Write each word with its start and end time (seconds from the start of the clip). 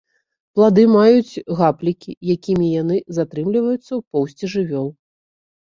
Плады 0.59 0.85
маюць 0.93 1.41
гаплікі, 1.61 2.11
якімі 2.37 2.73
яны 2.81 2.97
затрымліваюцца 3.19 3.87
ў 3.95 4.01
поўсці 4.15 4.45
жывёл. 4.57 4.87